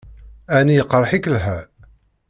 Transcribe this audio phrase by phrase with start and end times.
[0.57, 1.65] Ɛni iqṛeḥ-ik lḥal?